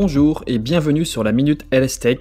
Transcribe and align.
Bonjour 0.00 0.44
et 0.46 0.58
bienvenue 0.58 1.04
sur 1.04 1.24
la 1.24 1.32
Minute 1.32 1.66
LS 1.72 1.98
Tech, 1.98 2.18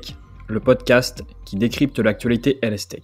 le 0.47 0.59
podcast 0.59 1.23
qui 1.45 1.57
décrypte 1.57 1.99
l'actualité 1.99 2.57
LS 2.63 2.87
Tech. 2.87 3.03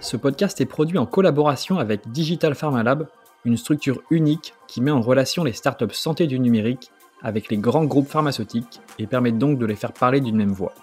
Ce 0.00 0.18
podcast 0.18 0.60
est 0.60 0.66
produit 0.66 0.98
en 0.98 1.06
collaboration 1.06 1.78
avec 1.78 2.10
Digital 2.10 2.54
Pharma 2.54 2.82
Lab, 2.82 3.08
une 3.46 3.56
structure 3.56 4.02
unique 4.10 4.52
qui 4.68 4.82
met 4.82 4.90
en 4.90 5.00
relation 5.00 5.44
les 5.44 5.54
startups 5.54 5.94
santé 5.94 6.26
du 6.26 6.38
numérique 6.38 6.90
avec 7.22 7.48
les 7.48 7.56
grands 7.56 7.86
groupes 7.86 8.10
pharmaceutiques 8.10 8.82
et 8.98 9.06
permet 9.06 9.32
donc 9.32 9.58
de 9.58 9.64
les 9.64 9.74
faire 9.74 9.94
parler 9.94 10.20
d'une 10.20 10.36
même 10.36 10.52
voix. 10.52 10.74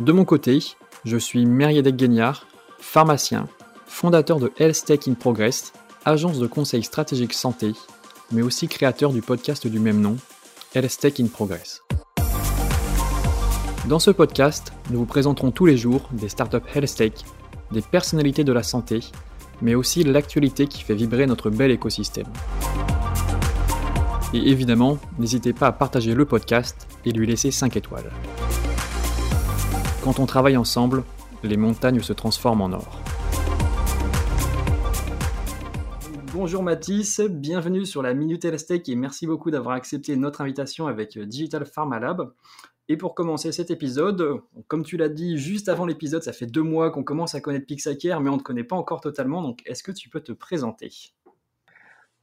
De 0.00 0.12
mon 0.12 0.24
côté, 0.24 0.60
je 1.04 1.18
suis 1.18 1.44
Meriadec 1.44 1.94
Guignard, 1.94 2.46
pharmacien, 2.78 3.48
fondateur 3.84 4.40
de 4.40 4.50
Health 4.58 4.82
Tech 4.86 5.00
in 5.06 5.12
Progress, 5.12 5.74
agence 6.06 6.38
de 6.38 6.46
conseil 6.46 6.82
stratégique 6.82 7.34
santé, 7.34 7.74
mais 8.34 8.42
aussi 8.42 8.68
créateur 8.68 9.12
du 9.12 9.22
podcast 9.22 9.66
du 9.66 9.78
même 9.78 10.00
nom, 10.00 10.16
Tech 10.72 11.20
in 11.20 11.26
Progress. 11.26 11.82
Dans 13.88 14.00
ce 14.00 14.10
podcast, 14.10 14.72
nous 14.90 14.98
vous 14.98 15.06
présenterons 15.06 15.52
tous 15.52 15.66
les 15.66 15.76
jours 15.76 16.08
des 16.12 16.28
startups 16.28 16.56
Health 16.74 17.24
des 17.70 17.82
personnalités 17.82 18.42
de 18.42 18.52
la 18.52 18.62
santé, 18.62 19.00
mais 19.62 19.74
aussi 19.74 20.02
l'actualité 20.02 20.66
qui 20.66 20.82
fait 20.82 20.94
vibrer 20.94 21.26
notre 21.26 21.48
bel 21.48 21.70
écosystème. 21.70 22.26
Et 24.32 24.50
évidemment, 24.50 24.98
n'hésitez 25.18 25.52
pas 25.52 25.68
à 25.68 25.72
partager 25.72 26.12
le 26.12 26.24
podcast 26.24 26.88
et 27.04 27.12
lui 27.12 27.26
laisser 27.26 27.52
5 27.52 27.76
étoiles. 27.76 28.10
Quand 30.02 30.18
on 30.18 30.26
travaille 30.26 30.56
ensemble, 30.56 31.04
les 31.44 31.56
montagnes 31.56 32.00
se 32.00 32.12
transforment 32.12 32.62
en 32.62 32.72
or. 32.72 33.00
Bonjour 36.34 36.64
Mathis, 36.64 37.20
bienvenue 37.20 37.86
sur 37.86 38.02
la 38.02 38.12
Minute 38.12 38.44
Elastec 38.44 38.88
et 38.88 38.96
merci 38.96 39.24
beaucoup 39.24 39.52
d'avoir 39.52 39.76
accepté 39.76 40.16
notre 40.16 40.40
invitation 40.40 40.88
avec 40.88 41.16
Digital 41.16 41.64
Pharma 41.64 42.00
Lab. 42.00 42.32
Et 42.88 42.96
pour 42.96 43.14
commencer 43.14 43.52
cet 43.52 43.70
épisode, 43.70 44.40
comme 44.66 44.84
tu 44.84 44.96
l'as 44.96 45.08
dit 45.08 45.38
juste 45.38 45.68
avant 45.68 45.86
l'épisode, 45.86 46.24
ça 46.24 46.32
fait 46.32 46.46
deux 46.46 46.64
mois 46.64 46.90
qu'on 46.90 47.04
commence 47.04 47.36
à 47.36 47.40
connaître 47.40 47.66
Pixacare, 47.66 48.20
mais 48.20 48.30
on 48.30 48.34
ne 48.34 48.38
te 48.38 48.42
connaît 48.42 48.64
pas 48.64 48.74
encore 48.74 49.00
totalement, 49.00 49.42
donc 49.42 49.60
est-ce 49.64 49.84
que 49.84 49.92
tu 49.92 50.08
peux 50.08 50.22
te 50.22 50.32
présenter? 50.32 50.90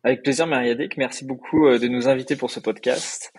Avec 0.03 0.23
plaisir, 0.23 0.45
Mariadec. 0.45 0.97
Merci 0.97 1.23
beaucoup 1.23 1.67
euh, 1.67 1.79
de 1.79 1.87
nous 1.87 2.09
inviter 2.09 2.35
pour 2.35 2.51
ce 2.51 2.59
podcast. 2.59 3.31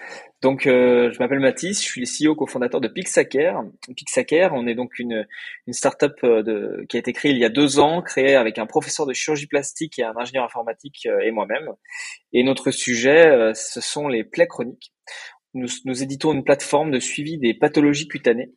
Donc, 0.42 0.66
euh, 0.66 1.12
je 1.12 1.18
m'appelle 1.20 1.38
Mathis, 1.38 1.80
je 1.80 1.84
suis 1.84 2.00
le 2.00 2.30
CEO 2.30 2.34
cofondateur 2.34 2.80
de 2.80 2.88
Pixacare. 2.88 3.62
Pixacare, 3.96 4.52
on 4.54 4.66
est 4.66 4.74
donc 4.74 4.98
une, 4.98 5.24
une 5.68 5.72
startup 5.72 6.14
euh, 6.24 6.84
qui 6.88 6.96
a 6.96 7.00
été 7.00 7.12
créée 7.12 7.30
il 7.30 7.38
y 7.38 7.44
a 7.44 7.48
deux 7.48 7.78
ans, 7.78 8.02
créée 8.02 8.34
avec 8.34 8.58
un 8.58 8.66
professeur 8.66 9.06
de 9.06 9.12
chirurgie 9.12 9.46
plastique 9.46 10.00
et 10.00 10.02
un 10.02 10.14
ingénieur 10.16 10.44
informatique 10.44 11.06
et 11.22 11.30
moi-même. 11.30 11.70
Et 12.32 12.42
notre 12.42 12.72
sujet, 12.72 13.52
ce 13.54 13.80
sont 13.80 14.08
les 14.08 14.24
plaies 14.24 14.48
chroniques. 14.48 14.92
Nous 15.54 16.02
éditons 16.02 16.32
une 16.32 16.42
plateforme 16.42 16.90
de 16.90 16.98
suivi 16.98 17.38
des 17.38 17.54
pathologies 17.54 18.08
cutanées 18.08 18.50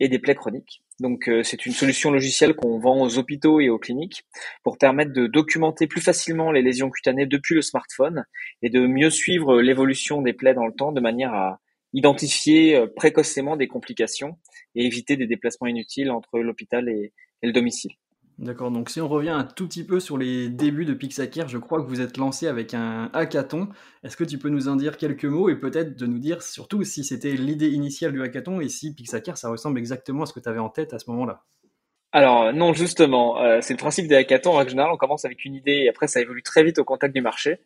et 0.00 0.08
des 0.08 0.18
plaies 0.18 0.34
chroniques. 0.34 0.82
Donc 1.00 1.28
euh, 1.28 1.42
c'est 1.42 1.66
une 1.66 1.72
solution 1.72 2.10
logicielle 2.10 2.54
qu'on 2.54 2.78
vend 2.78 3.00
aux 3.00 3.18
hôpitaux 3.18 3.60
et 3.60 3.68
aux 3.68 3.78
cliniques 3.78 4.24
pour 4.62 4.78
permettre 4.78 5.12
de 5.12 5.26
documenter 5.26 5.86
plus 5.86 6.00
facilement 6.00 6.52
les 6.52 6.62
lésions 6.62 6.90
cutanées 6.90 7.26
depuis 7.26 7.54
le 7.54 7.62
smartphone 7.62 8.24
et 8.62 8.70
de 8.70 8.86
mieux 8.86 9.10
suivre 9.10 9.60
l'évolution 9.60 10.22
des 10.22 10.32
plaies 10.32 10.54
dans 10.54 10.66
le 10.66 10.74
temps 10.74 10.92
de 10.92 11.00
manière 11.00 11.34
à 11.34 11.60
identifier 11.92 12.76
euh, 12.76 12.86
précocement 12.86 13.56
des 13.56 13.68
complications 13.68 14.38
et 14.74 14.84
éviter 14.86 15.16
des 15.16 15.26
déplacements 15.26 15.68
inutiles 15.68 16.10
entre 16.10 16.38
l'hôpital 16.40 16.88
et 16.88 17.12
le 17.42 17.52
domicile. 17.52 17.92
D'accord, 18.38 18.72
donc 18.72 18.90
si 18.90 19.00
on 19.00 19.06
revient 19.06 19.30
un 19.30 19.44
tout 19.44 19.68
petit 19.68 19.84
peu 19.84 20.00
sur 20.00 20.18
les 20.18 20.48
débuts 20.48 20.84
de 20.84 20.92
Pixacare, 20.92 21.46
je 21.46 21.56
crois 21.56 21.80
que 21.80 21.86
vous 21.86 22.00
êtes 22.00 22.16
lancé 22.16 22.48
avec 22.48 22.74
un 22.74 23.08
hackathon. 23.12 23.68
Est-ce 24.02 24.16
que 24.16 24.24
tu 24.24 24.38
peux 24.38 24.48
nous 24.48 24.66
en 24.66 24.74
dire 24.74 24.96
quelques 24.96 25.24
mots 25.24 25.48
et 25.48 25.54
peut-être 25.54 25.96
de 25.96 26.06
nous 26.06 26.18
dire 26.18 26.42
surtout 26.42 26.82
si 26.82 27.04
c'était 27.04 27.34
l'idée 27.34 27.68
initiale 27.68 28.12
du 28.12 28.20
hackathon 28.22 28.60
et 28.60 28.68
si 28.68 28.92
Pixacare 28.92 29.38
ça 29.38 29.50
ressemble 29.50 29.78
exactement 29.78 30.24
à 30.24 30.26
ce 30.26 30.32
que 30.32 30.40
tu 30.40 30.48
avais 30.48 30.58
en 30.58 30.68
tête 30.68 30.92
à 30.92 30.98
ce 30.98 31.08
moment-là? 31.10 31.44
Alors 32.10 32.52
non, 32.52 32.72
justement, 32.72 33.40
euh, 33.40 33.58
c'est 33.60 33.74
le 33.74 33.78
principe 33.78 34.08
des 34.08 34.16
hackathons. 34.16 34.52
En 34.52 34.58
règle 34.58 34.70
générale, 34.70 34.92
on 34.92 34.96
commence 34.96 35.24
avec 35.24 35.44
une 35.44 35.54
idée 35.54 35.82
et 35.84 35.88
après 35.88 36.08
ça 36.08 36.20
évolue 36.20 36.42
très 36.42 36.64
vite 36.64 36.78
au 36.78 36.84
contact 36.84 37.14
du 37.14 37.20
marché. 37.20 37.60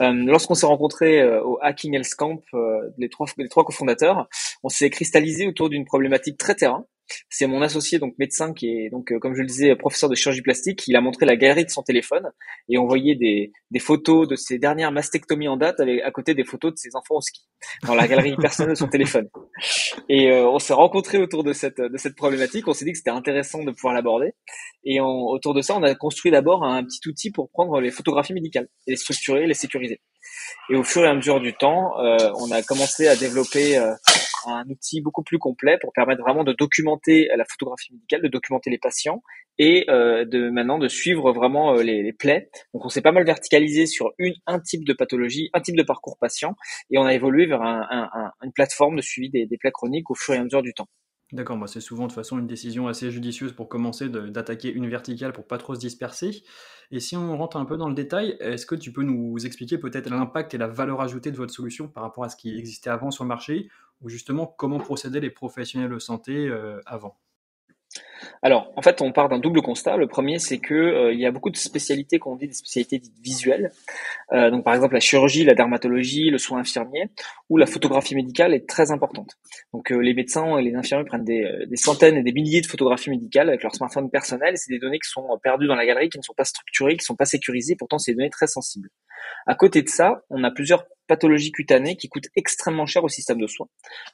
Euh, 0.00 0.12
lorsqu'on 0.12 0.54
s'est 0.54 0.66
rencontrés 0.66 1.20
euh, 1.20 1.42
au 1.42 1.58
Hacking 1.62 1.94
Health 1.94 2.14
Camp, 2.16 2.40
les 2.96 3.08
trois 3.08 3.26
les 3.38 3.48
trois 3.48 3.64
cofondateurs, 3.64 4.28
on 4.64 4.68
s'est 4.68 4.90
cristallisé 4.90 5.46
autour 5.46 5.68
d'une 5.68 5.84
problématique 5.84 6.38
très 6.38 6.56
terrain 6.56 6.86
c'est 7.28 7.46
mon 7.46 7.62
associé, 7.62 7.98
donc 7.98 8.14
médecin, 8.18 8.52
qui 8.52 8.68
est 8.68 8.90
donc, 8.90 9.12
euh, 9.12 9.18
comme 9.18 9.34
je 9.34 9.40
le 9.40 9.46
disais, 9.46 9.74
professeur 9.76 10.08
de 10.08 10.14
chirurgie 10.14 10.42
plastique. 10.42 10.84
Il 10.86 10.96
a 10.96 11.00
montré 11.00 11.26
la 11.26 11.36
galerie 11.36 11.64
de 11.64 11.70
son 11.70 11.82
téléphone 11.82 12.30
et 12.68 12.78
on 12.78 12.86
voyait 12.86 13.14
des, 13.14 13.52
des 13.70 13.78
photos 13.78 14.28
de 14.28 14.36
ses 14.36 14.58
dernières 14.58 14.92
mastectomies 14.92 15.48
en 15.48 15.56
date 15.56 15.80
avec, 15.80 16.02
à 16.02 16.10
côté 16.10 16.34
des 16.34 16.44
photos 16.44 16.72
de 16.72 16.78
ses 16.78 16.90
enfants 16.94 17.16
au 17.16 17.20
ski 17.20 17.42
dans 17.86 17.94
la 17.94 18.08
galerie 18.08 18.36
personnelle 18.40 18.72
de 18.72 18.78
son 18.78 18.88
téléphone. 18.88 19.28
Et 20.08 20.30
euh, 20.30 20.48
on 20.48 20.58
s'est 20.58 20.74
rencontrés 20.74 21.18
autour 21.18 21.44
de 21.44 21.52
cette 21.52 21.80
de 21.80 21.96
cette 21.96 22.16
problématique. 22.16 22.66
On 22.68 22.72
s'est 22.72 22.84
dit 22.84 22.92
que 22.92 22.98
c'était 22.98 23.10
intéressant 23.10 23.62
de 23.64 23.70
pouvoir 23.70 23.94
l'aborder. 23.94 24.32
Et 24.84 25.00
autour 25.00 25.54
de 25.54 25.60
ça, 25.60 25.76
on 25.76 25.82
a 25.82 25.94
construit 25.94 26.30
d'abord 26.30 26.64
un 26.64 26.84
petit 26.84 27.00
outil 27.08 27.30
pour 27.30 27.50
prendre 27.50 27.80
les 27.80 27.90
photographies 27.90 28.32
médicales 28.32 28.68
et 28.86 28.92
les 28.92 28.96
structurer, 28.96 29.46
les 29.46 29.54
sécuriser. 29.54 30.00
Et 30.70 30.76
au 30.76 30.84
fur 30.84 31.04
et 31.04 31.08
à 31.08 31.14
mesure 31.14 31.40
du 31.40 31.54
temps, 31.54 31.98
euh, 31.98 32.30
on 32.36 32.50
a 32.50 32.62
commencé 32.62 33.08
à 33.08 33.16
développer 33.16 33.78
euh, 33.78 33.94
un 34.48 34.68
outil 34.68 35.00
beaucoup 35.00 35.22
plus 35.22 35.38
complet 35.38 35.78
pour 35.80 35.92
permettre 35.92 36.22
vraiment 36.22 36.44
de 36.44 36.52
documenter 36.52 37.28
la 37.36 37.44
photographie 37.44 37.92
médicale, 37.92 38.22
de 38.22 38.28
documenter 38.28 38.70
les 38.70 38.78
patients 38.78 39.22
et 39.58 39.86
euh, 39.90 40.24
de 40.24 40.50
maintenant 40.50 40.78
de 40.78 40.88
suivre 40.88 41.32
vraiment 41.32 41.74
les, 41.74 42.02
les, 42.02 42.12
plaies. 42.12 42.50
Donc 42.74 42.84
on 42.84 42.88
s'est 42.88 43.02
pas 43.02 43.12
mal 43.12 43.24
verticalisé 43.24 43.86
sur 43.86 44.12
un 44.46 44.60
type 44.60 44.84
de 44.84 44.92
pathologie, 44.92 45.50
un 45.52 45.60
type 45.60 45.76
de 45.76 45.82
parcours 45.82 46.16
patient 46.20 46.54
et 46.90 46.98
on 46.98 47.04
a 47.04 47.14
évolué 47.14 47.46
vers 47.46 47.62
un, 47.62 47.86
un, 47.90 48.30
une 48.42 48.52
plateforme 48.52 48.96
de 48.96 49.02
suivi 49.02 49.30
des 49.30 49.58
plaies 49.58 49.72
chroniques 49.72 50.10
au 50.10 50.14
fur 50.14 50.34
et 50.34 50.38
à 50.38 50.44
mesure 50.44 50.62
du 50.62 50.74
temps. 50.74 50.88
D'accord, 51.32 51.68
c'est 51.68 51.80
souvent 51.82 52.04
de 52.04 52.08
toute 52.08 52.14
façon 52.14 52.38
une 52.38 52.46
décision 52.46 52.88
assez 52.88 53.10
judicieuse 53.10 53.52
pour 53.52 53.68
commencer 53.68 54.08
d'attaquer 54.08 54.72
une 54.72 54.88
verticale 54.88 55.34
pour 55.34 55.46
pas 55.46 55.58
trop 55.58 55.74
se 55.74 55.80
disperser. 55.80 56.42
Et 56.90 57.00
si 57.00 57.16
on 57.18 57.36
rentre 57.36 57.58
un 57.58 57.66
peu 57.66 57.76
dans 57.76 57.88
le 57.88 57.94
détail, 57.94 58.38
est-ce 58.40 58.64
que 58.64 58.74
tu 58.74 58.92
peux 58.92 59.02
nous 59.02 59.36
expliquer 59.44 59.76
peut-être 59.76 60.08
l'impact 60.08 60.54
et 60.54 60.58
la 60.58 60.68
valeur 60.68 61.02
ajoutée 61.02 61.30
de 61.30 61.36
votre 61.36 61.52
solution 61.52 61.86
par 61.86 62.02
rapport 62.02 62.24
à 62.24 62.30
ce 62.30 62.36
qui 62.36 62.56
existait 62.56 62.88
avant 62.88 63.10
sur 63.10 63.24
le 63.24 63.28
marché, 63.28 63.68
ou 64.00 64.08
justement 64.08 64.46
comment 64.46 64.80
procédaient 64.80 65.20
les 65.20 65.30
professionnels 65.30 65.90
de 65.90 65.98
santé 65.98 66.48
euh, 66.48 66.80
avant? 66.86 67.18
Alors, 68.42 68.72
en 68.76 68.82
fait, 68.82 69.00
on 69.02 69.12
part 69.12 69.28
d'un 69.28 69.38
double 69.38 69.62
constat. 69.62 69.96
Le 69.96 70.06
premier, 70.06 70.38
c'est 70.38 70.58
que 70.58 70.74
euh, 70.74 71.12
il 71.12 71.20
y 71.20 71.26
a 71.26 71.30
beaucoup 71.30 71.50
de 71.50 71.56
spécialités 71.56 72.18
qu'on 72.18 72.36
dit 72.36 72.46
des 72.46 72.54
spécialités 72.54 72.98
dites 72.98 73.18
visuelles. 73.22 73.70
Euh, 74.32 74.50
donc, 74.50 74.64
par 74.64 74.74
exemple, 74.74 74.94
la 74.94 75.00
chirurgie, 75.00 75.44
la 75.44 75.54
dermatologie, 75.54 76.30
le 76.30 76.38
soin 76.38 76.60
infirmier, 76.60 77.10
où 77.48 77.56
la 77.56 77.66
photographie 77.66 78.14
médicale 78.14 78.54
est 78.54 78.68
très 78.68 78.90
importante. 78.90 79.38
Donc, 79.72 79.92
euh, 79.92 79.98
les 79.98 80.14
médecins 80.14 80.58
et 80.58 80.62
les 80.62 80.74
infirmiers 80.74 81.04
prennent 81.04 81.24
des, 81.24 81.66
des, 81.66 81.76
centaines 81.76 82.16
et 82.16 82.22
des 82.22 82.32
milliers 82.32 82.60
de 82.60 82.66
photographies 82.66 83.10
médicales 83.10 83.48
avec 83.48 83.62
leur 83.62 83.74
smartphone 83.74 84.10
personnel. 84.10 84.56
C'est 84.56 84.72
des 84.72 84.78
données 84.78 84.98
qui 84.98 85.10
sont 85.10 85.26
perdues 85.42 85.66
dans 85.66 85.76
la 85.76 85.86
galerie, 85.86 86.08
qui 86.08 86.18
ne 86.18 86.22
sont 86.22 86.34
pas 86.34 86.44
structurées, 86.44 86.92
qui 86.92 87.02
ne 87.02 87.06
sont 87.06 87.16
pas 87.16 87.24
sécurisées. 87.24 87.76
Pourtant, 87.76 87.98
c'est 87.98 88.12
des 88.12 88.16
données 88.16 88.30
très 88.30 88.46
sensibles. 88.46 88.90
À 89.46 89.54
côté 89.54 89.82
de 89.82 89.88
ça, 89.88 90.22
on 90.30 90.44
a 90.44 90.50
plusieurs 90.50 90.84
pathologies 91.08 91.50
cutanées 91.50 91.96
qui 91.96 92.08
coûtent 92.08 92.28
extrêmement 92.36 92.86
cher 92.86 93.02
au 93.02 93.08
système 93.08 93.40
de 93.40 93.46
soins. 93.46 93.68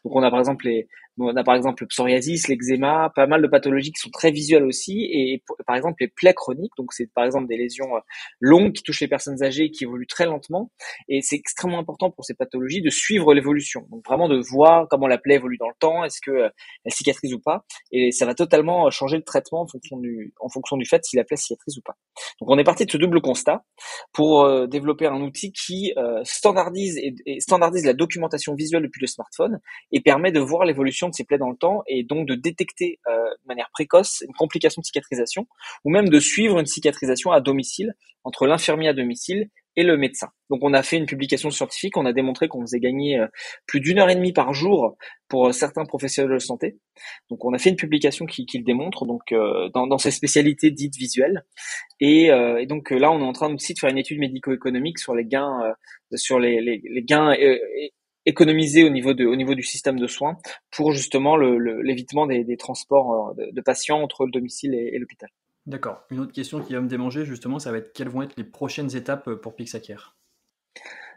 Donc 0.04 0.16
on 0.16 0.22
a 0.22 0.30
par 0.30 0.38
exemple 0.38 0.66
les, 0.66 0.88
on 1.18 1.36
a 1.36 1.44
par 1.44 1.54
exemple 1.54 1.84
le 1.84 1.86
psoriasis, 1.86 2.48
l'eczéma, 2.48 3.12
pas 3.14 3.26
mal 3.26 3.42
de 3.42 3.46
pathologies 3.46 3.92
qui 3.92 4.00
sont 4.00 4.10
très 4.10 4.30
visuelles 4.30 4.64
aussi, 4.64 5.04
et 5.12 5.42
par 5.66 5.76
exemple 5.76 5.96
les 6.00 6.08
plaies 6.08 6.34
chroniques, 6.34 6.72
donc 6.76 6.92
c'est 6.92 7.06
par 7.12 7.24
exemple 7.24 7.46
des 7.46 7.56
lésions 7.56 7.94
euh, 7.94 8.00
longues 8.40 8.72
qui 8.72 8.82
touchent 8.82 9.00
les 9.00 9.08
personnes 9.08 9.42
âgées 9.42 9.64
et 9.64 9.70
qui 9.70 9.84
évoluent 9.84 10.06
très 10.06 10.26
lentement, 10.26 10.72
et 11.08 11.20
c'est 11.22 11.36
extrêmement 11.36 11.78
important 11.78 12.10
pour 12.10 12.24
ces 12.24 12.34
pathologies 12.34 12.82
de 12.82 12.90
suivre 12.90 13.32
l'évolution, 13.34 13.86
donc 13.90 14.04
vraiment 14.06 14.28
de 14.28 14.40
voir 14.50 14.88
comment 14.88 15.06
la 15.06 15.18
plaie 15.18 15.36
évolue 15.36 15.58
dans 15.58 15.68
le 15.68 15.76
temps, 15.78 16.04
est-ce 16.04 16.20
que 16.20 16.30
euh, 16.30 16.48
elle 16.84 16.92
cicatrise 16.92 17.32
ou 17.32 17.40
pas, 17.40 17.64
et 17.92 18.10
ça 18.10 18.26
va 18.26 18.34
totalement 18.34 18.90
changer 18.90 19.16
le 19.16 19.24
traitement 19.24 19.62
en 19.62 19.66
fonction 19.66 19.98
du, 19.98 20.34
en 20.40 20.48
fonction 20.48 20.76
du 20.76 20.84
fait 20.84 21.04
si 21.04 21.16
la 21.16 21.24
plaie 21.24 21.36
cicatrise 21.36 21.78
ou 21.78 21.82
pas. 21.82 21.94
Donc 22.40 22.50
on 22.50 22.58
est 22.58 22.64
parti 22.64 22.86
de 22.86 22.90
ce 22.90 22.96
double 22.96 23.20
constat 23.20 23.64
pour 24.12 24.42
euh, 24.42 24.66
développer 24.66 25.06
un 25.06 25.20
outil 25.20 25.52
qui 25.52 25.92
standardise 26.24 26.83
et, 26.84 27.40
standardise 27.40 27.84
la 27.84 27.92
documentation 27.92 28.54
visuelle 28.54 28.82
depuis 28.82 29.00
le 29.00 29.06
smartphone 29.06 29.60
et 29.92 30.00
permet 30.00 30.32
de 30.32 30.40
voir 30.40 30.64
l'évolution 30.64 31.08
de 31.08 31.14
ces 31.14 31.24
plaies 31.24 31.38
dans 31.38 31.50
le 31.50 31.56
temps 31.56 31.82
et 31.86 32.04
donc 32.04 32.26
de 32.26 32.34
détecter 32.34 33.00
euh, 33.08 33.12
de 33.12 33.46
manière 33.46 33.70
précoce 33.72 34.22
une 34.26 34.34
complication 34.34 34.80
de 34.80 34.86
cicatrisation 34.86 35.46
ou 35.84 35.90
même 35.90 36.08
de 36.08 36.20
suivre 36.20 36.58
une 36.58 36.66
cicatrisation 36.66 37.32
à 37.32 37.40
domicile 37.40 37.94
entre 38.24 38.46
l'infirmier 38.46 38.88
à 38.88 38.94
domicile 38.94 39.50
et 39.76 39.82
le 39.82 39.96
médecin. 39.96 40.28
Donc 40.50 40.60
on 40.62 40.72
a 40.72 40.82
fait 40.82 40.96
une 40.96 41.06
publication 41.06 41.50
scientifique, 41.50 41.96
on 41.96 42.06
a 42.06 42.12
démontré 42.12 42.46
qu'on 42.48 42.60
faisait 42.60 42.78
gagner 42.78 43.18
euh, 43.18 43.26
plus 43.66 43.80
d'une 43.80 43.98
heure 43.98 44.08
et 44.08 44.14
demie 44.14 44.32
par 44.32 44.54
jour 44.54 44.96
pour 45.28 45.48
euh, 45.48 45.52
certains 45.52 45.84
professionnels 45.84 46.32
de 46.32 46.38
santé. 46.38 46.78
Donc 47.28 47.44
on 47.44 47.52
a 47.52 47.58
fait 47.58 47.70
une 47.70 47.76
publication 47.76 48.24
qui, 48.24 48.46
le 48.54 48.62
démontre, 48.62 49.04
donc 49.04 49.34
dans, 49.74 49.98
ces 49.98 50.12
spécialités 50.12 50.70
dites 50.70 50.96
visuelles. 50.96 51.44
Et, 51.98 52.30
donc 52.68 52.90
là 52.90 53.10
on 53.10 53.20
est 53.20 53.24
en 53.24 53.32
train 53.32 53.52
aussi 53.52 53.74
de 53.74 53.78
faire 53.80 53.90
une 53.90 53.98
étude 53.98 54.20
médico-économique 54.20 55.00
sur 55.00 55.14
les 55.14 55.24
gains, 55.24 55.74
sur 56.16 56.38
les, 56.38 56.60
les, 56.60 56.80
les 56.84 57.02
gains 57.02 57.34
économisés 58.26 58.84
au 58.84 58.90
niveau 58.90 59.14
de, 59.14 59.26
au 59.26 59.36
niveau 59.36 59.54
du 59.54 59.62
système 59.62 59.98
de 59.98 60.06
soins 60.06 60.38
pour 60.70 60.92
justement 60.92 61.36
l'évitement 61.36 62.24
le, 62.24 62.34
des, 62.34 62.44
des, 62.44 62.56
transports 62.56 63.34
de, 63.34 63.50
de, 63.52 63.60
patients 63.60 64.00
entre 64.00 64.24
le 64.24 64.30
domicile 64.30 64.74
et, 64.74 64.94
et 64.94 64.98
l'hôpital. 64.98 65.28
D'accord. 65.66 66.02
Une 66.10 66.20
autre 66.20 66.32
question 66.32 66.60
qui 66.60 66.74
va 66.74 66.80
me 66.80 66.88
démanger, 66.88 67.24
justement, 67.24 67.58
ça 67.58 67.72
va 67.72 67.78
être 67.78 67.92
quelles 67.92 68.08
vont 68.08 68.22
être 68.22 68.36
les 68.36 68.44
prochaines 68.44 68.94
étapes 68.96 69.30
pour 69.34 69.54
Pixacare? 69.54 70.16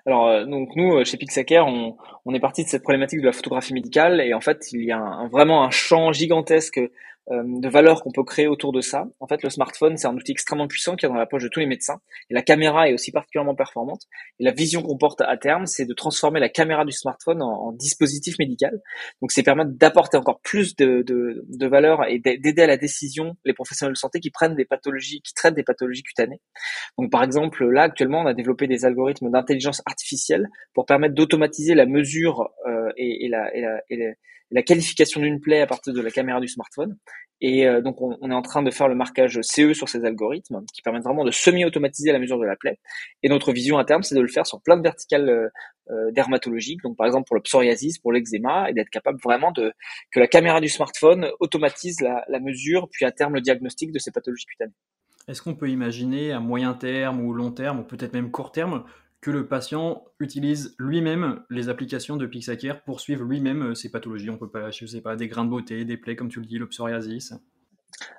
Alors 0.08 0.48
donc 0.48 0.70
nous 0.78 1.04
chez 1.04 1.18
Pixacare, 1.18 1.68
on, 1.68 1.98
on 2.26 2.34
est 2.34 2.40
parti 2.40 2.64
de 2.64 2.70
cette 2.70 2.82
problématique 2.82 3.20
de 3.20 3.26
la 3.26 3.34
photographie 3.34 3.74
médicale 3.74 4.22
et 4.22 4.34
en 4.34 4.40
fait 4.40 4.72
il 4.72 4.86
y 4.86 4.92
a 4.92 4.98
un, 4.98 5.28
vraiment 5.28 5.66
un 5.66 5.70
champ 5.70 6.14
gigantesque 6.14 6.78
euh, 6.78 6.90
de 7.30 7.68
valeur 7.70 8.04
qu'on 8.04 8.12
peut 8.12 8.24
créer 8.24 8.48
autour 8.48 8.72
de 8.72 8.82
ça. 8.82 9.08
En 9.20 9.28
fait, 9.28 9.44
le 9.44 9.50
smartphone, 9.50 9.98
c'est 9.98 10.08
un 10.08 10.16
outil 10.16 10.32
extrêmement 10.32 10.68
puissant 10.68 10.96
qui 10.96 11.06
est 11.06 11.10
dans 11.10 11.16
la 11.16 11.26
poche 11.26 11.44
de 11.44 11.50
tous 11.50 11.60
les 11.60 11.66
médecins. 11.66 12.00
Et 12.30 12.34
la 12.34 12.42
caméra 12.42 12.90
est 12.90 12.94
aussi 12.94 13.12
particulièrement 13.12 13.56
performante. 13.56 14.04
Et 14.40 14.46
la 14.46 14.52
vision 14.52 14.82
qu'on 14.82 14.98
porte 14.98 15.22
à 15.22 15.36
terme, 15.38 15.66
c'est 15.66 15.86
de 15.86 15.94
transformer 15.94 16.40
la 16.40 16.50
caméra 16.50 16.86
du 16.86 16.92
smartphone 16.92 17.42
en, 17.42 17.74
dispositif 17.74 18.40
médical. 18.40 18.82
Donc, 19.22 19.32
c'est 19.32 19.44
permettre 19.44 19.72
d'apporter 19.72 20.18
encore 20.18 20.40
plus 20.42 20.76
de, 20.76 21.04
de, 21.06 21.46
de 21.48 21.68
valeur 21.68 22.06
et 22.08 22.20
d'aider 22.20 22.62
à 22.62 22.68
la 22.68 22.78
décision 22.78 23.36
les 23.46 23.54
professionnels 23.54 23.94
de 23.94 23.98
santé 23.98 24.20
qui 24.20 24.32
prennent 24.32 24.56
des 24.56 24.66
pathologies, 24.66 25.22
qui 25.22 25.34
traitent 25.34 25.56
des 25.56 25.64
pathologies 25.64 26.04
cutanées. 26.04 26.42
Donc, 26.98 27.12
par 27.12 27.24
exemple, 27.24 27.66
là, 27.70 27.84
actuellement, 27.84 28.22
on 28.22 28.26
a 28.26 28.34
développé 28.34 28.68
des 28.68 28.86
algorithmes 28.86 29.30
d'intelligence 29.30 29.82
artificielle 29.86 30.48
pour 30.74 30.86
permettre 30.86 31.14
d'automatiser 31.14 31.76
la 31.76 31.86
mesure 31.86 32.42
euh, 32.42 32.57
et, 32.98 33.30
la, 33.30 34.64
qualification 34.64 35.22
d'une 35.22 35.40
plaie 35.40 35.62
à 35.62 35.68
partir 35.68 35.94
de 35.94 36.02
la 36.02 36.12
caméra 36.12 36.40
du 36.40 36.48
smartphone. 36.48 36.98
Et 37.40 37.68
euh, 37.68 37.82
donc, 37.82 38.02
on, 38.02 38.32
est 38.32 38.34
en 38.34 38.42
train 38.42 38.64
de 38.64 38.72
faire 38.72 38.88
le 38.88 38.96
marquage 38.96 39.40
CE 39.44 39.74
sur 39.74 39.90
ces 39.90 40.04
algorithmes 40.06 40.66
qui 40.74 40.82
permettent 40.82 41.04
vraiment 41.04 41.24
de 41.24 41.32
semi-automatiser 41.32 42.12
la 42.12 42.18
mesure 42.18 42.40
de 42.40 42.46
la 42.46 42.56
plaie. 42.56 42.80
Et 43.22 43.30
notre 43.30 43.52
vision 43.52 43.78
à 43.78 43.86
terme, 43.86 44.02
c'est 44.02 44.16
de 44.16 44.22
le 44.22 44.28
faire 44.28 44.48
sur 44.48 44.62
plein 44.62 44.76
de 44.76 44.82
verticales 44.82 45.30
euh, 45.30 45.48
euh, 45.92 46.12
dermatologiques. 46.12 46.82
Donc, 46.82 46.98
par 46.98 47.06
exemple, 47.06 47.28
pour 47.28 47.36
le 47.36 47.44
psoriasis, 47.44 48.00
pour 48.00 48.12
l'eczéma, 48.12 48.70
et 48.70 48.74
d'être 48.74 48.90
capable 48.90 49.20
vraiment 49.24 49.54
que 49.54 50.20
la 50.20 50.28
caméra 50.28 50.62
du 50.62 50.70
smartphone 50.70 51.30
automatise 51.40 52.02
la, 52.02 52.26
la 52.28 52.40
mesure, 52.40 52.90
puis 52.92 53.06
à 53.06 53.12
terme 53.12 53.36
le 53.36 53.42
diagnostic 53.42 53.92
de 53.92 54.00
ces 54.00 54.12
pathologies 54.12 54.46
cutanées. 54.46 54.74
Est-ce 55.28 55.42
qu'on 55.42 55.56
peut 55.56 55.70
imaginer 55.70 56.32
à 56.32 56.40
moyen 56.40 56.74
terme 56.74 57.22
ou 57.22 57.34
long 57.34 57.52
terme, 57.52 57.80
ou 57.80 57.84
peut-être 57.84 58.14
même 58.14 58.32
court 58.32 58.52
terme, 58.52 58.86
que 59.22 59.32
le 59.32 59.48
patient 59.48 60.04
utilise 60.20 60.76
lui-même 60.78 61.42
les 61.50 61.70
applications 61.70 62.18
de 62.18 62.26
Pixacare 62.26 62.84
pour 62.84 63.00
suivre 63.00 63.24
lui-même 63.24 63.72
euh, 63.72 63.76
ses 63.76 63.90
pathologies. 63.90 64.30
On 64.30 64.38
peut 64.38 64.50
pas, 64.50 64.72
je 64.72 64.86
sais 64.86 65.02
pas, 65.02 65.16
des 65.16 65.28
grains 65.28 65.46
de 65.46 65.50
beauté, 65.50 65.86
des 65.86 65.98
plaies, 65.98 66.16
comme 66.16 66.30
tu 66.30 66.40
le 66.40 66.46
dis, 66.46 66.58
le 66.58 66.68
psoriasis. 66.68 67.34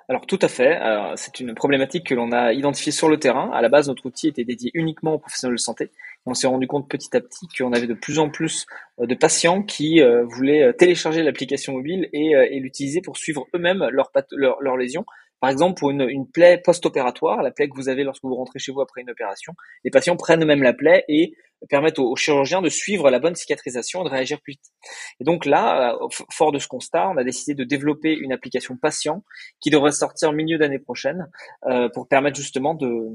Alors 0.09 0.25
tout 0.25 0.39
à 0.41 0.47
fait, 0.49 0.77
c'est 1.15 1.39
une 1.39 1.53
problématique 1.53 2.07
que 2.07 2.15
l'on 2.15 2.31
a 2.33 2.51
identifiée 2.51 2.91
sur 2.91 3.07
le 3.07 3.17
terrain. 3.17 3.49
À 3.53 3.61
la 3.61 3.69
base, 3.69 3.87
notre 3.87 4.07
outil 4.07 4.27
était 4.27 4.43
dédié 4.43 4.71
uniquement 4.73 5.13
aux 5.13 5.19
professionnels 5.19 5.55
de 5.55 5.61
santé. 5.61 5.91
On 6.25 6.33
s'est 6.33 6.47
rendu 6.47 6.67
compte 6.67 6.89
petit 6.89 7.15
à 7.15 7.21
petit 7.21 7.47
qu'on 7.47 7.71
avait 7.71 7.87
de 7.87 7.93
plus 7.93 8.19
en 8.19 8.29
plus 8.29 8.65
euh, 8.99 9.05
de 9.05 9.15
patients 9.15 9.63
qui 9.63 10.01
euh, 10.01 10.25
voulaient 10.25 10.73
télécharger 10.73 11.23
l'application 11.23 11.73
mobile 11.73 12.09
et, 12.11 12.59
l'utiliser 12.59 13.01
pour 13.01 13.15
suivre 13.15 13.47
eux-mêmes 13.55 13.87
leurs 13.91 14.11
leur, 14.31 14.59
leur 14.61 14.75
lésions 14.75 15.05
par 15.39 15.49
exemple, 15.49 15.79
pour 15.79 15.89
une, 15.89 16.27
plaie 16.27 16.61
post-opératoire, 16.63 17.41
la 17.41 17.51
plaie 17.51 17.69
que 17.69 17.75
vous 17.75 17.89
avez 17.89 18.03
lorsque 18.03 18.23
vous 18.23 18.35
rentrez 18.35 18.59
chez 18.59 18.71
vous 18.71 18.81
après 18.81 19.01
une 19.01 19.09
opération, 19.09 19.53
les 19.83 19.91
patients 19.91 20.17
prennent 20.17 20.45
même 20.45 20.63
la 20.63 20.73
plaie 20.73 21.05
et 21.07 21.33
permettent 21.69 21.99
aux, 21.99 22.15
chirurgiens 22.15 22.61
de 22.61 22.69
suivre 22.69 23.09
la 23.09 23.19
bonne 23.19 23.35
cicatrisation 23.35 24.01
et 24.01 24.03
de 24.05 24.09
réagir 24.09 24.41
plus 24.41 24.53
vite. 24.53 24.71
Et 25.19 25.23
donc 25.23 25.45
là, 25.45 25.93
euh, 25.93 26.07
fort 26.31 26.51
de 26.51 26.59
ce 26.59 26.67
constat, 26.67 27.09
on 27.09 27.17
a 27.17 27.23
décidé 27.23 27.53
de 27.53 27.63
développer 27.63 28.13
une 28.13 28.31
application 28.31 28.77
patient 28.77 29.23
qui 29.59 29.69
devrait 29.69 29.91
sortir 29.91 30.31
milieu 30.31 30.57
d'année 30.57 30.79
prochaine 30.79 31.29
euh, 31.65 31.89
pour 31.93 32.07
permettre 32.07 32.37
justement 32.37 32.75
de 32.75 33.07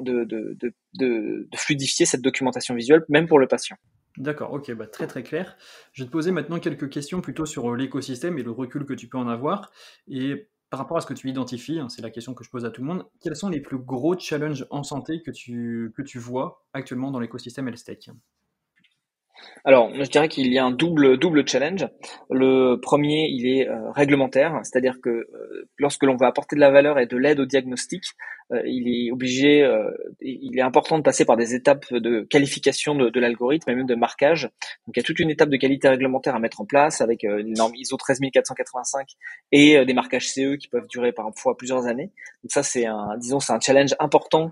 de, 0.00 0.24
de, 0.24 0.56
de, 0.60 0.74
de, 0.94 1.48
fluidifier 1.56 2.06
cette 2.06 2.22
documentation 2.22 2.74
visuelle, 2.74 3.04
même 3.08 3.26
pour 3.28 3.38
le 3.38 3.46
patient. 3.46 3.76
D'accord, 4.18 4.52
ok, 4.52 4.72
bah 4.72 4.86
très 4.86 5.06
très 5.06 5.22
clair. 5.22 5.56
Je 5.92 6.02
vais 6.02 6.06
te 6.06 6.12
poser 6.12 6.32
maintenant 6.32 6.58
quelques 6.58 6.90
questions 6.90 7.22
plutôt 7.22 7.46
sur 7.46 7.72
euh, 7.72 7.76
l'écosystème 7.76 8.38
et 8.38 8.42
le 8.42 8.50
recul 8.50 8.84
que 8.84 8.92
tu 8.92 9.08
peux 9.08 9.16
en 9.16 9.28
avoir. 9.28 9.70
Et 10.06 10.50
par 10.72 10.78
rapport 10.78 10.96
à 10.96 11.02
ce 11.02 11.06
que 11.06 11.12
tu 11.12 11.28
identifies, 11.28 11.78
hein, 11.78 11.90
c'est 11.90 12.00
la 12.00 12.08
question 12.08 12.32
que 12.32 12.42
je 12.42 12.48
pose 12.48 12.64
à 12.64 12.70
tout 12.70 12.80
le 12.80 12.86
monde, 12.86 13.04
quels 13.20 13.36
sont 13.36 13.50
les 13.50 13.60
plus 13.60 13.76
gros 13.76 14.18
challenges 14.18 14.66
en 14.70 14.82
santé 14.82 15.20
que 15.20 15.30
tu, 15.30 15.92
vois 16.18 16.64
actuellement 16.72 17.10
dans 17.10 17.20
l'écosystème 17.20 17.68
HealthTech 17.68 18.08
alors, 19.64 19.92
je 19.92 20.08
dirais 20.08 20.28
qu'il 20.28 20.52
y 20.52 20.58
a 20.58 20.64
un 20.64 20.70
double 20.70 21.18
double 21.18 21.46
challenge. 21.48 21.84
Le 22.30 22.76
premier, 22.76 23.26
il 23.28 23.46
est 23.46 23.68
euh, 23.68 23.90
réglementaire, 23.90 24.60
c'est-à-dire 24.62 25.00
que 25.02 25.10
euh, 25.10 25.68
lorsque 25.78 26.04
l'on 26.04 26.14
veut 26.16 26.26
apporter 26.26 26.54
de 26.54 26.60
la 26.60 26.70
valeur 26.70 27.00
et 27.00 27.06
de 27.06 27.16
l'aide 27.16 27.40
au 27.40 27.44
diagnostic, 27.44 28.04
euh, 28.52 28.62
il 28.64 28.88
est 28.88 29.10
obligé, 29.10 29.68
il 30.24 30.58
est 30.58 30.62
important 30.62 30.98
de 30.98 31.02
passer 31.02 31.24
par 31.24 31.36
des 31.36 31.54
étapes 31.54 31.92
de 31.92 32.22
qualification 32.22 32.94
de, 32.94 33.10
de 33.10 33.20
l'algorithme 33.20 33.70
et 33.70 33.74
même 33.74 33.86
de 33.86 33.94
marquage. 33.94 34.44
Donc, 34.86 34.96
il 34.96 34.98
y 34.98 35.00
a 35.00 35.02
toute 35.02 35.18
une 35.18 35.30
étape 35.30 35.48
de 35.48 35.56
qualité 35.56 35.88
réglementaire 35.88 36.34
à 36.34 36.38
mettre 36.38 36.60
en 36.60 36.64
place 36.64 37.00
avec 37.00 37.22
une 37.22 37.54
norme 37.54 37.74
ISO 37.74 37.96
13485 37.96 39.08
et 39.52 39.84
des 39.84 39.94
marquages 39.94 40.28
CE 40.28 40.56
qui 40.56 40.68
peuvent 40.68 40.88
durer 40.88 41.12
parfois 41.12 41.56
plusieurs 41.56 41.86
années. 41.86 42.10
Donc 42.42 42.50
ça, 42.50 42.62
c'est 42.62 42.86
un, 42.86 43.16
disons, 43.18 43.40
c'est 43.40 43.52
un 43.52 43.60
challenge 43.60 43.94
important 43.98 44.50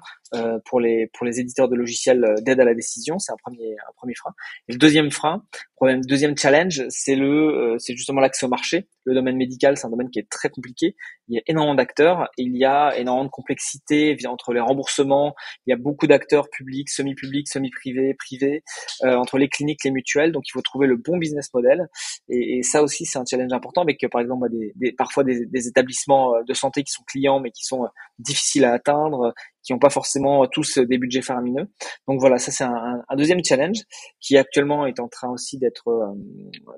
pour 0.65 0.81
les 0.81 1.09
pour 1.13 1.27
les 1.27 1.41
éditeurs 1.41 1.69
de 1.69 1.77
logiciels 1.77 2.35
d'aide 2.43 2.61
à 2.61 2.65
la 2.65 2.75
décision. 2.75 3.19
C'est 3.19 3.33
un 3.33 3.37
premier 3.43 3.73
un 3.89 3.93
premier 3.97 4.15
frein. 4.15 4.33
Et 4.69 4.73
le 4.73 4.79
deuxième 4.79 5.11
frein, 5.11 5.45
problème, 5.81 6.03
deuxième 6.03 6.37
challenge, 6.37 6.83
c'est 6.91 7.17
le, 7.17 7.73
euh, 7.73 7.79
c'est 7.79 7.97
justement 7.97 8.21
l'accès 8.21 8.45
au 8.45 8.51
marché. 8.51 8.87
Le 9.05 9.15
domaine 9.15 9.37
médical, 9.37 9.79
c'est 9.79 9.87
un 9.87 9.91
domaine 9.91 10.11
qui 10.11 10.19
est 10.19 10.29
très 10.29 10.51
compliqué. 10.51 10.95
Il 11.29 11.37
y 11.37 11.39
a 11.39 11.43
énormément 11.47 11.75
d'acteurs, 11.75 12.29
il 12.37 12.55
y 12.55 12.67
a 12.67 12.95
énormément 12.99 13.25
de 13.25 13.31
complexité 13.31 14.15
entre 14.27 14.53
les 14.53 14.61
remboursements. 14.61 15.35
Il 15.67 15.71
y 15.71 15.73
a 15.73 15.77
beaucoup 15.77 16.07
d'acteurs 16.07 16.51
publics, 16.51 16.91
semi-publics, 16.91 17.49
semi-privés, 17.49 18.13
privés, 18.13 18.63
euh, 19.05 19.15
entre 19.17 19.39
les 19.39 19.49
cliniques, 19.49 19.83
les 19.83 19.91
mutuelles. 19.91 20.33
Donc, 20.33 20.43
il 20.49 20.53
faut 20.53 20.61
trouver 20.61 20.87
le 20.87 20.97
bon 20.97 21.17
business 21.17 21.49
model. 21.55 21.89
Et, 22.29 22.63
ça 22.63 22.83
aussi, 22.83 23.07
c'est 23.07 23.19
un 23.19 23.25
challenge 23.25 23.53
important, 23.55 23.81
avec 23.81 24.07
par 24.11 24.21
exemple 24.21 24.51
des, 24.51 24.73
des 24.77 24.93
parfois 24.93 25.25
des, 25.25 25.47
des, 25.47 25.67
établissements 25.67 26.35
euh, 26.35 26.43
de 26.47 26.53
santé 26.53 26.83
qui 26.83 26.93
sont 26.93 27.05
clients, 27.05 27.41
mais 27.41 27.53
qui 27.53 27.65
sont 27.65 27.89
difficiles 28.19 28.67
à 28.67 28.75
atteindre, 28.75 29.33
qui 29.63 29.73
n'ont 29.73 29.79
pas 29.79 29.91
forcément 29.91 30.47
tous 30.47 30.79
des 30.79 30.99
budgets 30.99 31.23
faramineux. 31.23 31.69
Donc 32.09 32.21
voilà, 32.21 32.39
ça 32.39 32.51
c'est 32.51 32.65
un, 32.65 33.03
deuxième 33.17 33.45
challenge 33.45 33.79
qui 34.21 34.37
actuellement 34.37 34.87
est 34.87 35.01
en 35.01 35.09
train 35.09 35.29
aussi 35.29 35.59
d'être 35.59 35.89
euh, 35.89 36.15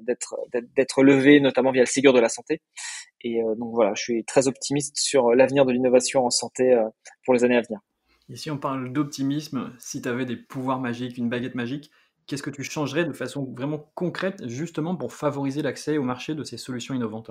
d'être 0.02 0.36
d'être 0.76 1.02
levé, 1.02 1.40
notamment 1.40 1.70
via 1.70 1.82
le 1.82 1.86
Ségur 1.86 2.12
de 2.12 2.20
la 2.20 2.28
santé. 2.28 2.60
Et 3.22 3.42
euh, 3.42 3.54
donc 3.56 3.72
voilà, 3.72 3.94
je 3.94 4.02
suis 4.02 4.24
très 4.24 4.48
optimiste 4.48 4.96
sur 4.96 5.30
l'avenir 5.34 5.64
de 5.64 5.72
l'innovation 5.72 6.26
en 6.26 6.30
santé 6.30 6.72
euh, 6.72 6.84
pour 7.24 7.34
les 7.34 7.44
années 7.44 7.56
à 7.56 7.62
venir. 7.62 7.80
Et 8.28 8.36
si 8.36 8.50
on 8.50 8.58
parle 8.58 8.92
d'optimisme, 8.92 9.72
si 9.78 10.00
tu 10.00 10.08
avais 10.08 10.24
des 10.24 10.36
pouvoirs 10.36 10.80
magiques, 10.80 11.18
une 11.18 11.28
baguette 11.28 11.54
magique, 11.54 11.90
qu'est-ce 12.26 12.42
que 12.42 12.50
tu 12.50 12.64
changerais 12.64 13.04
de 13.04 13.12
façon 13.12 13.44
vraiment 13.56 13.90
concrète 13.94 14.46
justement 14.48 14.96
pour 14.96 15.12
favoriser 15.12 15.62
l'accès 15.62 15.98
au 15.98 16.02
marché 16.02 16.34
de 16.34 16.44
ces 16.44 16.56
solutions 16.56 16.94
innovantes? 16.94 17.30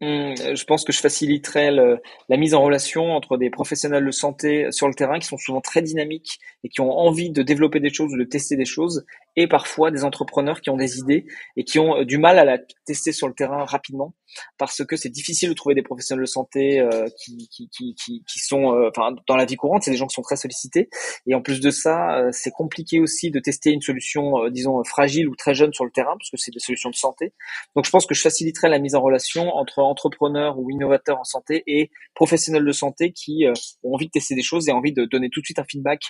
Je 0.00 0.64
pense 0.64 0.84
que 0.84 0.92
je 0.92 1.00
faciliterais 1.00 1.70
la 1.70 2.36
mise 2.36 2.54
en 2.54 2.62
relation 2.62 3.12
entre 3.12 3.36
des 3.36 3.50
professionnels 3.50 4.04
de 4.04 4.10
santé 4.10 4.70
sur 4.70 4.88
le 4.88 4.94
terrain 4.94 5.18
qui 5.18 5.26
sont 5.26 5.38
souvent 5.38 5.60
très 5.60 5.82
dynamiques 5.82 6.38
et 6.64 6.68
qui 6.68 6.80
ont 6.80 6.92
envie 6.92 7.30
de 7.30 7.42
développer 7.42 7.80
des 7.80 7.92
choses 7.92 8.12
ou 8.12 8.18
de 8.18 8.24
tester 8.24 8.56
des 8.56 8.64
choses, 8.64 9.06
et 9.36 9.46
parfois 9.46 9.90
des 9.90 10.02
entrepreneurs 10.02 10.60
qui 10.60 10.70
ont 10.70 10.76
des 10.76 10.98
idées 10.98 11.26
et 11.56 11.64
qui 11.64 11.78
ont 11.78 11.98
euh, 11.98 12.04
du 12.04 12.18
mal 12.18 12.38
à 12.38 12.44
la 12.44 12.58
tester 12.86 13.12
sur 13.12 13.28
le 13.28 13.34
terrain 13.34 13.64
rapidement 13.64 14.14
parce 14.58 14.84
que 14.84 14.96
c'est 14.96 15.10
difficile 15.10 15.50
de 15.50 15.54
trouver 15.54 15.74
des 15.74 15.82
professionnels 15.82 16.24
de 16.24 16.28
santé 16.28 16.80
euh, 16.80 17.06
qui, 17.22 17.48
qui, 17.48 17.68
qui, 17.68 17.94
qui, 17.96 18.38
sont 18.38 18.74
euh, 18.74 18.88
enfin 18.88 19.14
dans 19.26 19.36
la 19.36 19.44
vie 19.44 19.56
courante, 19.56 19.82
c'est 19.84 19.90
des 19.90 19.96
gens 19.96 20.06
qui 20.06 20.14
sont 20.14 20.22
très 20.22 20.36
sollicités 20.36 20.88
et 21.26 21.34
en 21.34 21.42
plus 21.42 21.60
de 21.60 21.70
ça, 21.70 22.28
c'est 22.32 22.50
compliqué 22.50 22.98
aussi 22.98 23.30
de 23.30 23.38
tester 23.38 23.70
une 23.70 23.82
solution 23.82 24.48
disons 24.48 24.82
fragile 24.84 25.28
ou 25.28 25.36
très 25.36 25.54
jeune 25.54 25.72
sur 25.72 25.84
le 25.84 25.90
terrain 25.90 26.16
parce 26.18 26.30
que 26.30 26.36
c'est 26.36 26.50
des 26.50 26.58
solutions 26.58 26.90
de 26.90 26.94
santé. 26.94 27.34
Donc 27.74 27.84
je 27.84 27.90
pense 27.90 28.06
que 28.06 28.14
je 28.14 28.22
faciliterais 28.22 28.68
la 28.68 28.78
mise 28.78 28.94
en 28.94 29.02
relation 29.02 29.54
entre 29.54 29.80
entrepreneurs 29.80 30.58
ou 30.58 30.70
innovateurs 30.70 31.18
en 31.18 31.24
santé 31.24 31.62
et 31.66 31.90
professionnels 32.14 32.64
de 32.64 32.72
santé 32.72 33.12
qui 33.12 33.44
ont 33.82 33.94
envie 33.94 34.06
de 34.06 34.10
tester 34.10 34.34
des 34.34 34.42
choses 34.42 34.68
et 34.68 34.72
envie 34.72 34.92
de 34.92 35.04
donner 35.04 35.28
tout 35.30 35.40
de 35.40 35.44
suite 35.44 35.58
un 35.58 35.64
feedback 35.64 36.00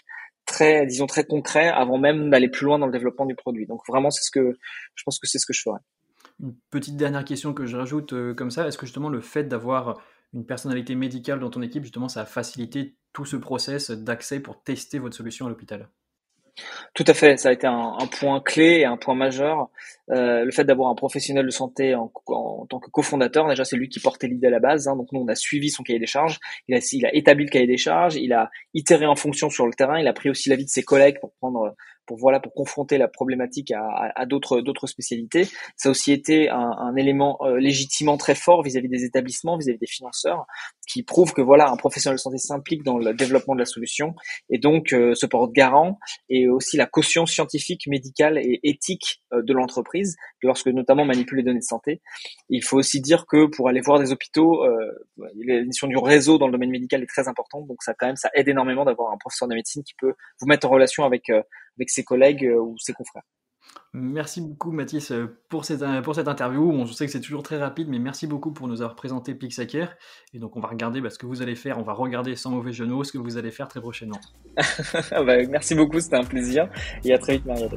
disons, 0.87 1.07
très 1.07 1.25
concret 1.25 1.69
avant 1.69 1.99
même 1.99 2.31
d'aller 2.31 2.49
plus 2.49 2.65
loin 2.65 2.79
dans 2.79 2.87
le 2.87 2.93
développement 2.93 3.27
du 3.27 3.35
produit. 3.35 3.67
Donc 3.67 3.81
vraiment, 3.89 4.11
c'est 4.11 4.23
ce 4.23 4.31
que, 4.31 4.57
je 4.95 5.03
pense 5.05 5.19
que 5.19 5.27
c'est 5.27 5.39
ce 5.39 5.47
que 5.47 5.53
je 5.53 5.63
ferais. 5.63 5.81
Une 6.41 6.55
petite 6.71 6.97
dernière 6.97 7.25
question 7.25 7.55
que 7.55 7.67
je 7.67 7.77
rajoute 7.77 8.13
euh, 8.13 8.35
comme 8.35 8.51
ça, 8.51 8.67
est-ce 8.67 8.77
que 8.77 8.87
justement 8.87 9.09
le 9.09 9.21
fait 9.21 9.45
d'avoir 9.45 10.01
une 10.35 10.45
personnalité 10.45 10.95
médicale 10.95 11.41
dans 11.41 11.51
ton 11.51 11.63
équipe, 11.63 11.83
justement, 11.83 12.09
ça 12.09 12.23
a 12.23 12.27
facilité 12.27 12.97
tout 13.13 13.25
ce 13.25 13.37
process 13.37 13.91
d'accès 13.91 14.41
pour 14.41 14.63
tester 14.63 14.99
votre 14.99 15.17
solution 15.17 15.47
à 15.47 15.49
l'hôpital? 15.49 15.89
Tout 16.95 17.05
à 17.07 17.15
fait, 17.15 17.37
ça 17.37 17.51
a 17.51 17.53
été 17.53 17.67
un, 17.67 17.97
point 18.19 18.41
clé 18.41 18.79
et 18.81 18.85
un 18.85 18.97
point 18.97 19.15
majeur. 19.15 19.69
Euh, 20.11 20.45
le 20.45 20.51
fait 20.53 20.65
d'avoir 20.65 20.91
un 20.91 20.95
professionnel 20.95 21.45
de 21.45 21.51
santé 21.51 21.95
en, 21.95 22.11
en 22.29 22.67
tant 22.67 22.79
que 22.79 22.91
cofondateur, 22.91 23.49
déjà 23.49 23.65
c'est 23.65 23.77
lui 23.77 23.89
qui 23.89 24.01
portait 24.01 24.29
l'idée 24.29 24.47
à 24.47 24.51
la 24.51 24.61
base. 24.61 24.89
Hein, 24.89 24.97
donc 24.97 25.09
nous 25.13 25.21
on 25.21 25.29
a 25.29 25.35
suivi 25.35 25.69
son 25.69 25.83
cahier 25.83 25.99
des 25.99 26.07
charges, 26.07 26.39
il 26.69 26.77
a, 26.77 26.79
il 26.93 27.07
a 27.07 27.15
établi 27.15 27.45
le 27.45 27.51
cahier 27.51 27.67
des 27.67 27.77
charges, 27.77 28.15
il 28.17 28.33
a 28.33 28.51
itéré 28.73 29.07
en 29.07 29.17
fonction 29.17 29.51
sur 29.51 29.67
le 29.67 29.73
terrain, 29.73 29.99
il 29.99 30.09
a 30.09 30.13
pris 30.13 30.31
aussi 30.31 30.49
l'avis 30.49 30.65
de 30.65 30.71
ses 30.71 30.83
collègues 30.83 31.19
pour 31.21 31.33
prendre 31.41 31.75
pour 32.07 32.17
voilà 32.19 32.41
pour 32.41 32.55
confronter 32.55 32.99
la 32.99 33.09
problématique 33.09 33.71
à, 33.73 33.81
à, 33.81 34.23
à 34.23 34.27
d'autres 34.27 34.61
d'autres 34.61 34.87
spécialités. 34.87 35.49
Ça 35.77 35.89
a 35.89 35.91
aussi 35.91 36.13
été 36.13 36.49
un, 36.49 36.71
un 36.79 36.97
élément 36.97 37.39
euh, 37.43 37.59
légitimement 37.59 38.17
très 38.17 38.35
fort 38.35 38.63
vis-à-vis 38.63 38.89
des 38.89 39.05
établissements, 39.05 39.57
vis-à-vis 39.57 39.79
des 39.79 39.87
financeurs, 39.87 40.47
qui 40.89 41.03
prouve 41.03 41.33
que 41.33 41.43
voilà 41.43 41.69
un 41.71 41.77
professionnel 41.77 42.17
de 42.17 42.21
santé 42.21 42.39
s'implique 42.39 42.83
dans 42.83 42.99
le 42.99 43.13
développement 43.15 43.55
de 43.55 43.61
la 43.61 43.67
solution 43.67 44.15
et 44.51 44.59
donc 44.59 44.93
euh, 44.93 45.15
se 45.15 45.27
porte 45.27 45.53
garant 45.53 45.99
et 46.29 46.49
aussi 46.49 46.77
la 46.77 46.87
caution 46.87 47.27
scientifique, 47.27 47.87
médicale 47.87 48.39
et 48.39 48.61
éthique 48.63 49.23
euh, 49.33 49.43
de 49.43 49.53
l'entreprise 49.53 50.17
lorsque 50.43 50.69
notamment 50.69 51.05
manipule 51.05 51.39
les 51.39 51.45
données 51.45 51.59
de 51.59 51.65
santé. 51.65 52.01
Il 52.49 52.63
faut 52.63 52.77
aussi 52.77 53.01
dire 53.01 53.27
que 53.27 53.47
pour 53.47 53.69
aller 53.69 53.81
voir 53.81 53.99
des 53.99 54.13
hôpitaux, 54.13 54.65
euh, 54.65 54.93
la 55.45 55.63
du 55.89 55.97
réseau 55.99 56.39
dans 56.39 56.47
le 56.47 56.53
domaine 56.53 56.71
médical 56.71 57.03
est 57.03 57.07
très 57.07 57.29
importante, 57.29 57.67
donc 57.67 57.83
ça 57.83 57.95
quand 57.95 58.07
même 58.07 58.17
ça 58.17 58.31
aide 58.35 58.49
énormément 58.49 58.85
d'avoir 58.85 59.13
un 59.13 59.19
professeur 59.19 59.49
de 59.49 59.55
médecine 59.55 59.83
qui 59.83 59.95
peut 59.95 60.15
vous 60.41 60.47
mettre 60.47 60.67
en 60.67 60.71
relation 60.71 61.05
avec 61.05 61.31
avec 61.79 61.91
ses 61.91 62.05
collègues 62.05 62.51
ou 62.59 62.77
ses 62.79 62.93
confrères. 62.93 63.25
Merci 63.93 64.43
beaucoup 64.43 64.73
Mathis 64.73 65.13
pour 65.49 65.65
cette, 65.65 65.83
pour 66.03 66.15
cette 66.15 66.29
interview. 66.29 66.71
On 66.71 66.87
sait 66.87 67.07
que 67.07 67.13
c'est 67.13 67.21
toujours 67.21 67.43
très 67.43 67.59
rapide, 67.59 67.89
mais 67.89 67.99
merci 67.99 68.27
beaucoup 68.27 68.53
pour 68.53 68.69
nous 68.69 68.83
avoir 68.83 68.95
présenté 68.95 69.35
Pixaker. 69.35 69.97
Et 70.35 70.39
donc 70.39 70.57
on 70.57 70.61
va 70.61 70.69
regarder 70.69 71.01
bah, 71.01 71.11
ce 71.11 71.19
que 71.19 71.27
vous 71.27 71.41
allez 71.41 71.55
faire, 71.55 71.79
on 71.79 71.83
va 71.83 71.95
regarder 71.95 72.37
sans 72.37 72.51
mauvais 72.51 72.73
genoux 72.73 73.05
ce 73.05 73.13
que 73.13 73.19
vous 73.19 73.39
allez 73.39 73.51
faire 73.51 73.69
très 73.69 73.81
prochainement. 73.81 74.21
bah, 75.11 75.47
merci 75.49 75.75
beaucoup, 75.75 76.01
c'était 76.01 76.17
un 76.17 76.25
plaisir. 76.25 76.69
Et 77.05 77.15
à 77.15 77.19
très 77.19 77.35
vite 77.35 77.47
Mariette. 77.47 77.73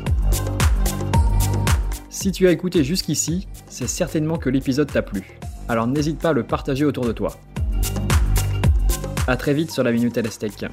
Si 2.10 2.32
tu 2.32 2.48
as 2.48 2.52
écouté 2.52 2.84
jusqu'ici, 2.84 3.48
c'est 3.68 3.88
certainement 3.88 4.38
que 4.38 4.50
l'épisode 4.50 4.92
t'a 4.92 5.02
plu. 5.02 5.22
Alors 5.70 5.88
n'hésite 5.88 6.20
pas 6.20 6.30
à 6.30 6.34
le 6.34 6.44
partager 6.44 6.84
autour 6.84 7.06
de 7.06 7.14
toi. 7.14 7.38
A 9.28 9.38
très 9.38 9.54
vite 9.54 9.72
sur 9.72 9.84
la 9.84 9.92
Minute 9.92 10.18
LSTech. 10.18 10.66